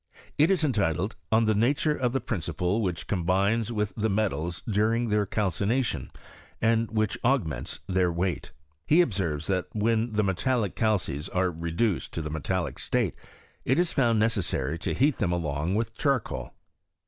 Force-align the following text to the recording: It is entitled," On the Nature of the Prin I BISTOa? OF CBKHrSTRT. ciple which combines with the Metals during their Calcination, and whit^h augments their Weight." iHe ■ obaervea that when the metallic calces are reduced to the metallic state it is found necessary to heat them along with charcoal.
It 0.35 0.49
is 0.49 0.63
entitled," 0.63 1.15
On 1.31 1.45
the 1.45 1.53
Nature 1.53 1.95
of 1.95 2.11
the 2.11 2.19
Prin 2.19 2.39
I 2.39 2.41
BISTOa? 2.41 2.41
OF 2.41 2.55
CBKHrSTRT. 2.55 2.55
ciple 2.55 2.81
which 2.81 3.05
combines 3.05 3.71
with 3.71 3.93
the 3.95 4.09
Metals 4.09 4.63
during 4.67 5.09
their 5.09 5.27
Calcination, 5.27 6.09
and 6.59 6.87
whit^h 6.87 7.17
augments 7.23 7.81
their 7.85 8.11
Weight." 8.11 8.51
iHe 8.89 9.05
■ 9.05 9.05
obaervea 9.05 9.45
that 9.45 9.67
when 9.73 10.11
the 10.13 10.23
metallic 10.23 10.75
calces 10.75 11.29
are 11.29 11.51
reduced 11.51 12.11
to 12.13 12.23
the 12.23 12.31
metallic 12.31 12.79
state 12.79 13.13
it 13.63 13.77
is 13.77 13.93
found 13.93 14.17
necessary 14.17 14.79
to 14.79 14.95
heat 14.95 15.19
them 15.19 15.31
along 15.31 15.75
with 15.75 15.95
charcoal. 15.95 16.55